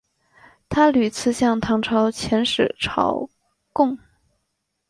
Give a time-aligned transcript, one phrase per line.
[0.67, 3.29] 他屡次向唐朝遣使朝
[3.71, 3.99] 贡。